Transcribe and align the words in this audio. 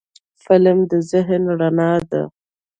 فلم 0.43 0.77
د 0.91 0.93
ذهن 1.11 1.43
رڼا 1.59 1.91
ده 2.09 2.21